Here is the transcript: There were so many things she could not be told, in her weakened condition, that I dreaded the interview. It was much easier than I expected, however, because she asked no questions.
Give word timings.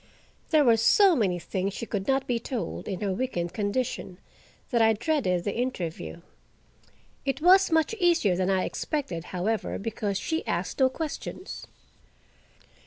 There 0.49 0.63
were 0.63 0.77
so 0.77 1.15
many 1.15 1.37
things 1.37 1.75
she 1.75 1.85
could 1.85 2.07
not 2.07 2.25
be 2.25 2.39
told, 2.39 2.87
in 2.87 3.01
her 3.01 3.13
weakened 3.13 3.53
condition, 3.53 4.17
that 4.71 4.81
I 4.81 4.93
dreaded 4.93 5.43
the 5.43 5.55
interview. 5.55 6.21
It 7.23 7.39
was 7.39 7.69
much 7.69 7.93
easier 7.93 8.35
than 8.35 8.49
I 8.49 8.63
expected, 8.65 9.25
however, 9.25 9.77
because 9.77 10.17
she 10.17 10.43
asked 10.47 10.79
no 10.79 10.89
questions. 10.89 11.67